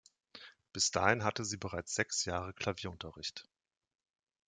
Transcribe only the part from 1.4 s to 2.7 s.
sie bereits sechs Jahre